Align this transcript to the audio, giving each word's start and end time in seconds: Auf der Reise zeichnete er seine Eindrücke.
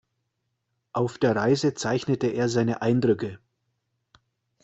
Auf 0.93 1.19
der 1.19 1.35
Reise 1.35 1.75
zeichnete 1.75 2.25
er 2.25 2.49
seine 2.49 2.81
Eindrücke. 2.81 3.37